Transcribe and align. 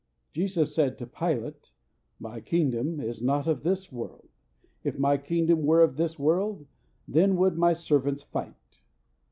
Jesus 0.33 0.73
said 0.73 0.97
to 0.97 1.05
Pilate, 1.05 1.69
"My 2.19 2.39
kingdom 2.39 2.99
is 2.99 3.21
not 3.21 3.45
of 3.45 3.61
this 3.61 3.91
world; 3.91 4.29
if 4.83 4.97
My 4.97 5.15
kingdom 5.15 5.61
were 5.63 5.83
of 5.83 5.95
this 5.95 6.17
world, 6.17 6.65
then 7.07 7.35
would 7.35 7.55
My 7.55 7.73
servants 7.73 8.23
fight." 8.23 8.81